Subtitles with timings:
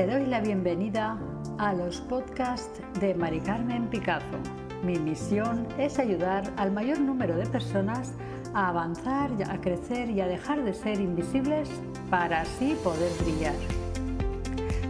[0.00, 1.18] Te doy la bienvenida
[1.58, 4.38] a los podcasts de Mari Carmen Picazo.
[4.82, 8.14] Mi misión es ayudar al mayor número de personas
[8.54, 11.68] a avanzar, a crecer y a dejar de ser invisibles
[12.08, 13.52] para así poder brillar.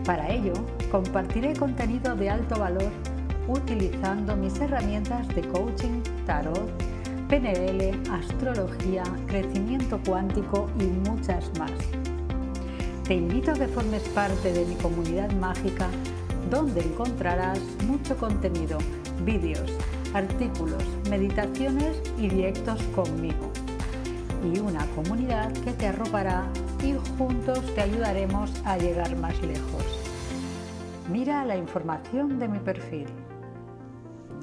[0.06, 0.52] Para ello,
[0.92, 2.92] compartiré contenido de alto valor
[3.48, 6.70] utilizando mis herramientas de coaching, tarot,
[7.28, 11.72] PNL, astrología, crecimiento cuántico y muchas más.
[13.10, 15.88] Te invito a que formes parte de mi comunidad mágica
[16.48, 18.78] donde encontrarás mucho contenido,
[19.24, 19.68] vídeos,
[20.14, 23.50] artículos, meditaciones y directos conmigo.
[24.54, 26.46] Y una comunidad que te arropará
[26.84, 29.84] y juntos te ayudaremos a llegar más lejos.
[31.10, 33.06] Mira la información de mi perfil.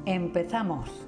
[0.03, 1.06] Empezamos.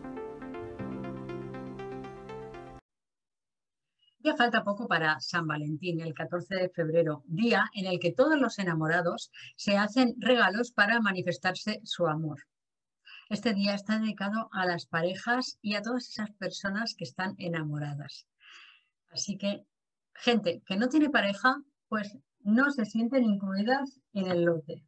[4.21, 8.37] Ya falta poco para San Valentín, el 14 de febrero, día en el que todos
[8.37, 12.39] los enamorados se hacen regalos para manifestarse su amor.
[13.29, 18.27] Este día está dedicado a las parejas y a todas esas personas que están enamoradas.
[19.09, 19.65] Así que,
[20.13, 21.55] gente que no tiene pareja,
[21.87, 24.83] pues no se sienten incluidas en el lote.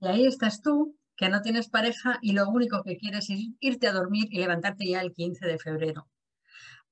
[0.00, 3.86] Y ahí estás tú, que no tienes pareja y lo único que quieres es irte
[3.86, 6.08] a dormir y levantarte ya el 15 de febrero.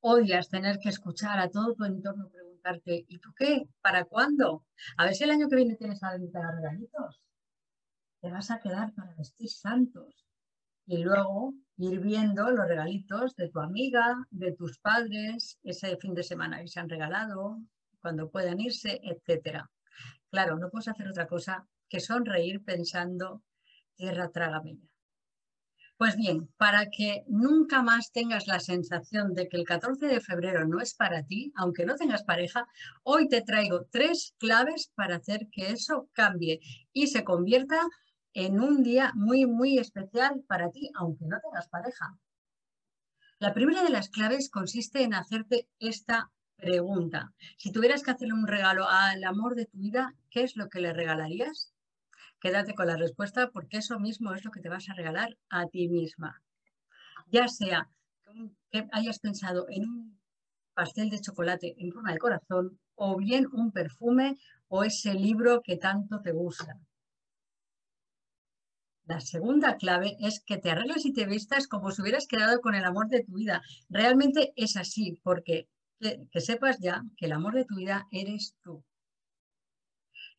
[0.04, 3.68] Odias tener que escuchar a todo tu entorno preguntarte, ¿y tú qué?
[3.80, 4.64] ¿Para cuándo?
[4.96, 7.22] A ver si el año que viene tienes a dar regalitos
[8.20, 10.26] te vas a quedar para vestir santos.
[10.86, 16.22] Y luego ir viendo los regalitos de tu amiga, de tus padres, ese fin de
[16.22, 17.58] semana que se han regalado,
[18.00, 19.68] cuando puedan irse, etc.
[20.30, 23.42] Claro, no puedes hacer otra cosa que sonreír pensando,
[23.94, 24.78] tierra trágame
[26.02, 30.66] Pues bien, para que nunca más tengas la sensación de que el 14 de febrero
[30.66, 32.66] no es para ti, aunque no tengas pareja,
[33.04, 36.58] hoy te traigo tres claves para hacer que eso cambie
[36.92, 37.80] y se convierta
[38.32, 42.18] en un día muy, muy especial para ti, aunque no tengas pareja.
[43.38, 47.32] La primera de las claves consiste en hacerte esta pregunta.
[47.58, 50.80] Si tuvieras que hacerle un regalo al amor de tu vida, ¿qué es lo que
[50.80, 51.72] le regalarías?
[52.42, 55.68] Quédate con la respuesta porque eso mismo es lo que te vas a regalar a
[55.68, 56.42] ti misma.
[57.28, 57.88] Ya sea
[58.72, 60.20] que hayas pensado en un
[60.74, 65.76] pastel de chocolate en forma de corazón o bien un perfume o ese libro que
[65.76, 66.80] tanto te gusta.
[69.04, 72.74] La segunda clave es que te arregles y te vistas como si hubieras quedado con
[72.74, 73.62] el amor de tu vida.
[73.88, 75.68] Realmente es así, porque
[76.00, 78.84] que, sepas ya que el amor de tu vida eres tú.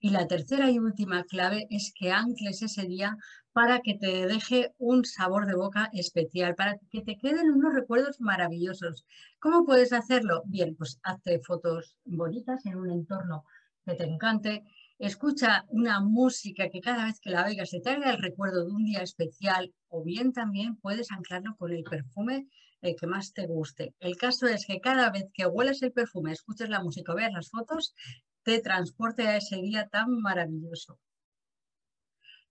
[0.04, 3.16] Y la tercera y última clave es que ancles ese día
[3.54, 8.20] para que te deje un sabor de boca especial, para que te queden unos recuerdos
[8.20, 9.06] maravillosos.
[9.40, 10.44] ¿Cómo puedes hacerlo?
[10.46, 13.46] Bien, pues hazte fotos bonitas en un entorno
[13.86, 14.66] que te encante,
[15.00, 18.86] Escucha una música que cada vez que la oigas se traiga el recuerdo de un
[18.86, 22.48] día especial o bien también puedes anclarlo con el perfume
[22.82, 23.96] eh, que más te guste.
[24.00, 27.34] El caso es que cada vez que hueles el perfume, escuches la música o veas
[27.34, 27.96] las fotos,
[28.44, 31.00] te transporte a ese día tan maravilloso.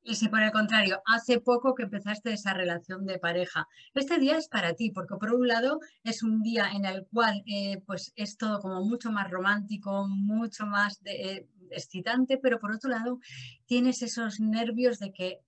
[0.04, 4.36] Y si por el contrario, hace poco que empezaste esa relación de pareja, este día
[4.36, 8.12] es para ti, porque por un lado es un día en el cual eh, pues
[8.16, 13.20] es todo como mucho más romántico, mucho más de, eh, excitante, pero por otro lado
[13.66, 15.38] tienes esos nervios de que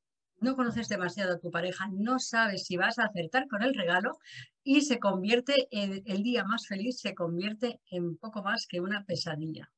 [0.41, 4.19] no conoces demasiado a tu pareja, no sabes si vas a acertar con el regalo
[4.63, 9.05] y se convierte, en, el día más feliz se convierte en poco más que una
[9.05, 9.73] pesadilla.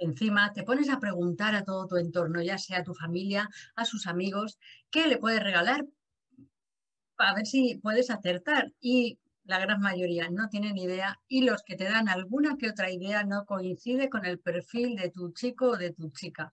[0.00, 3.84] Encima te pones a preguntar a todo tu entorno, ya sea a tu familia, a
[3.84, 4.58] sus amigos,
[4.90, 5.84] qué le puedes regalar
[7.18, 8.72] a ver si puedes acertar.
[8.80, 12.90] Y la gran mayoría no tienen idea y los que te dan alguna que otra
[12.90, 16.52] idea no coincide con el perfil de tu chico o de tu chica.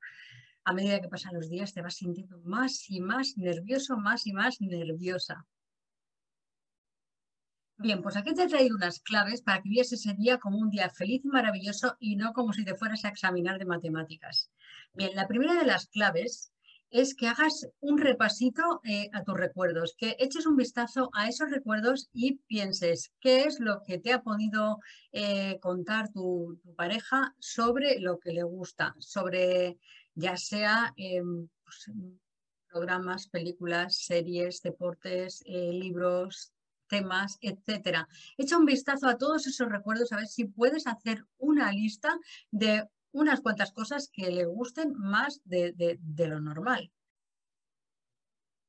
[0.65, 4.33] A medida que pasan los días te vas sintiendo más y más nervioso, más y
[4.33, 5.45] más nerviosa.
[7.79, 10.89] Bien, pues aquí te traigo unas claves para que vieras ese día como un día
[10.89, 14.49] feliz y maravilloso y no como si te fueras a examinar de matemáticas.
[14.93, 16.51] Bien, la primera de las claves
[16.89, 21.51] es que hagas un repasito eh, a tus recuerdos, que eches un vistazo a esos
[21.51, 24.79] recuerdos y pienses qué es lo que te ha podido
[25.11, 29.77] eh, contar tu, pareja sobre lo que le gusta, sobre
[30.15, 31.91] ya sea em, pues,
[32.69, 36.53] programas, películas, series, deportes, eh, libros,
[36.87, 38.07] temas, etcétera.
[38.37, 42.17] Echa un vistazo a todos esos recuerdos a ver si puedes hacer una lista
[42.51, 46.91] de unas cuantas cosas que le gusten más de, lo normal.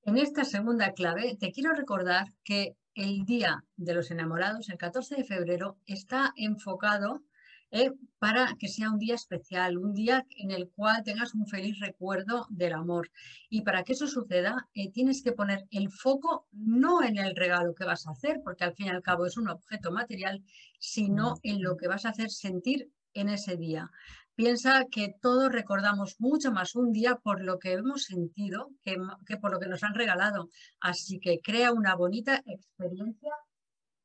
[0.02, 5.16] En esta segunda clave te quiero recordar que el Día de los Enamorados, el 14
[5.16, 7.22] de febrero, está enfocado
[7.70, 7.92] ¿eh?
[8.18, 12.46] para que sea un día especial, un día en el cual tengas un feliz recuerdo
[12.50, 13.10] del amor.
[13.48, 17.74] Y para que eso suceda, eh, tienes que poner el foco no en el regalo
[17.74, 20.42] que vas a hacer, porque al fin y al cabo es un objeto material,
[20.78, 23.90] sino en lo que vas a hacer sentir en ese día.
[24.34, 29.36] Piensa que todos recordamos mucho más un día por lo que hemos sentido que, que
[29.36, 30.48] por lo que nos han regalado.
[30.80, 33.32] Así que crea una bonita experiencia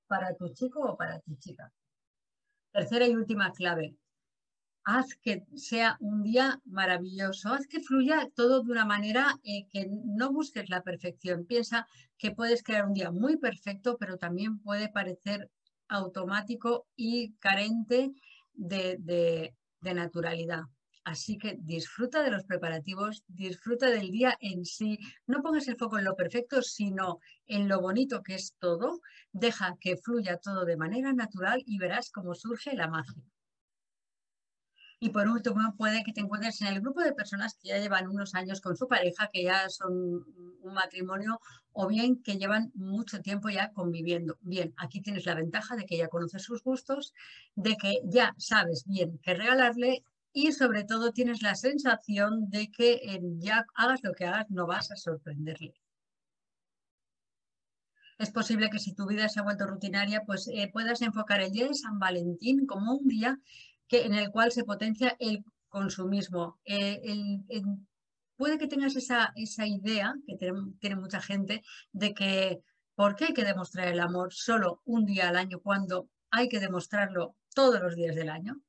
[0.07, 1.71] para tu chico o para tu chica.
[2.73, 3.95] Tercera y última clave.
[4.83, 9.87] Haz que sea un día maravilloso, haz que fluya todo de una manera eh, que
[9.89, 11.45] no busques la perfección.
[11.45, 11.87] Piensa
[12.17, 15.49] que puedes crear un día muy perfecto, pero también puede parecer
[15.87, 18.11] automático y carente
[18.55, 20.63] de naturalidad.
[21.05, 24.97] Así que disfruta de los preparativos, disfruta del día en sí.
[25.27, 29.01] No pongas el foco en lo perfecto, sino en lo bonito que es todo.
[29.33, 33.21] Deja que fluya todo de manera natural y verás cómo surge la magia.
[34.99, 38.07] Y por último, puede que te encuentres en el grupo de personas que ya llevan
[38.07, 39.93] unos años con su pareja, que ya son
[40.61, 41.41] un matrimonio,
[41.73, 44.37] o bien que llevan mucho tiempo ya conviviendo.
[44.39, 47.13] Bien, aquí tienes la ventaja de que ya conoces sus gustos,
[47.55, 53.21] de que ya sabes bien qué regalarle y sobre todo tienes la sensación de que
[53.37, 55.75] ya hagas lo que hagas no vas a sorprenderle.
[58.17, 61.51] Es posible que si tu vida se ha vuelto rutinaria, pues eh, puedas enfocar el
[61.51, 63.39] día de San Valentín como un día
[63.87, 66.59] que, en el cual se potencia el consumismo.
[66.65, 67.01] Eh,
[68.35, 70.37] puede que tengas esa, esa idea, que
[70.79, 72.61] tiene mucha gente, de que
[72.95, 76.59] ¿por qué hay que demostrar el amor solo un día al año cuando hay que
[76.59, 78.61] demostrarlo todos los días del año?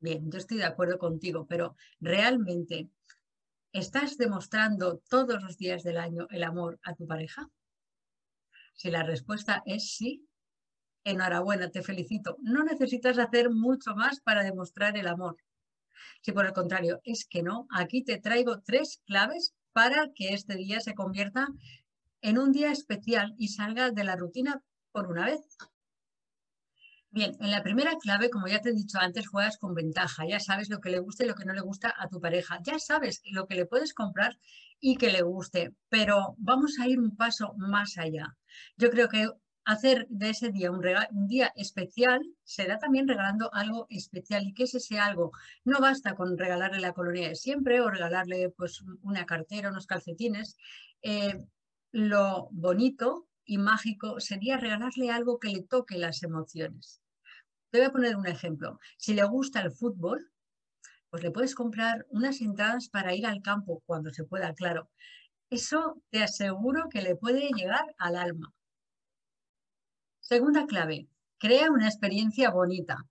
[0.00, 2.88] Bien, yo estoy de acuerdo contigo, pero realmente,
[3.70, 7.50] ¿estás demostrando todos los días del año el amor a tu pareja?
[8.72, 10.26] Si la respuesta es sí,
[11.04, 12.38] enhorabuena, te felicito.
[12.40, 15.36] No necesitas hacer mucho más para demostrar el amor.
[16.22, 20.56] Si por el contrario es que no, aquí te traigo tres claves para que este
[20.56, 21.46] día se convierta
[22.22, 24.62] en un día especial y salga de la rutina
[24.92, 25.58] por una vez.
[27.12, 30.24] Bien, en la primera clave, como ya te he dicho antes, juegas con ventaja.
[30.28, 32.60] Ya sabes lo que le gusta y lo que no le gusta a tu pareja.
[32.62, 34.38] Ya sabes lo que le puedes comprar
[34.78, 35.74] y que le guste.
[35.88, 38.36] Pero vamos a ir un paso más allá.
[38.76, 39.28] Yo creo que
[39.64, 40.80] hacer de ese día un,
[41.26, 45.32] día especial será también regalando algo especial y que ese sea algo.
[45.64, 50.56] No basta con regalarle la colonia de siempre o regalarle pues una cartera, unos calcetines.
[51.02, 51.44] Eh,
[51.90, 57.00] lo bonito y mágico sería regalarle algo que le toque las emociones.
[57.70, 58.78] Te voy a poner un ejemplo.
[58.98, 60.32] Si le gusta el fútbol,
[61.10, 64.90] pues le puedes comprar unas entradas para ir al campo cuando se pueda, claro.
[65.50, 68.54] Eso te aseguro que le puede llegar al alma.
[70.20, 71.08] Segunda clave,
[71.38, 73.06] crea una experiencia bonita.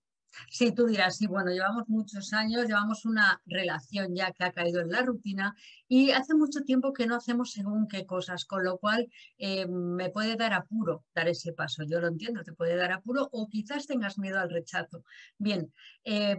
[0.48, 4.80] Sí, tú dirás, sí, bueno, llevamos muchos años, llevamos una relación ya que ha caído
[4.80, 5.54] en la rutina
[5.88, 10.10] y hace mucho tiempo que no hacemos según qué cosas, con lo cual eh, me
[10.10, 11.82] puede dar apuro dar ese paso.
[11.84, 15.04] Yo lo entiendo, te puede dar apuro o quizás tengas miedo al rechazo.
[15.38, 15.72] Bien,
[16.04, 16.36] eh,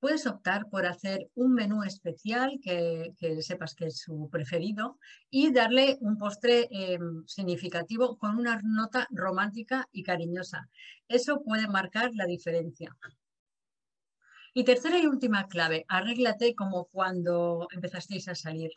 [0.00, 4.98] puedes optar por hacer un menú especial que, sepas que es su preferido
[5.30, 10.68] y darle un postre eh, significativo con una nota romántica y cariñosa.
[11.08, 12.96] Eso puede marcar la diferencia.
[14.54, 18.70] Y tercera y última clave, arréglate como cuando empezasteis a salir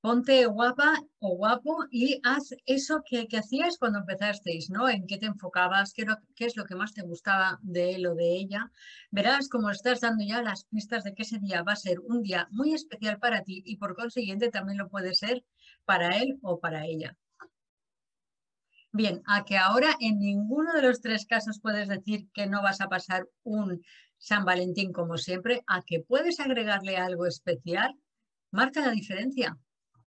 [0.00, 4.88] ponte guapa o guapo y haz eso que, hacías cuando empezasteis, ¿no?
[4.88, 8.14] En qué te enfocabas, qué, qué, es lo que más te gustaba de él o
[8.14, 8.70] de ella.
[9.10, 12.22] Verás cómo estás dando ya las pistas de que ese día va a ser un
[12.22, 15.44] día muy especial para ti y por consiguiente también lo puede ser
[15.84, 17.16] para él o para ella.
[18.92, 22.80] Bien, a que ahora en ninguno de los tres casos puedes decir que no vas
[22.80, 23.82] a pasar un
[24.18, 27.94] San Valentín como siempre, a que puedes agregarle algo especial,
[28.50, 29.58] marca la diferencia.